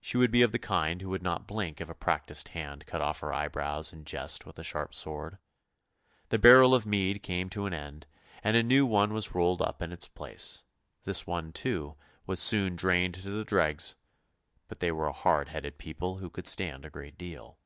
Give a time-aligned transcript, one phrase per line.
[0.00, 3.00] She would be of the kind who would not blink if a practised hand cut
[3.02, 5.38] off her eyebrows in jest with a sharp sword.
[6.28, 8.06] The barrel of mead came to an end,
[8.44, 10.62] and a new one was rolled up in its place;
[11.02, 13.96] this one, too, was soon drained to the dregs,
[14.68, 17.58] but they were a hard headed people who could stand a great deal.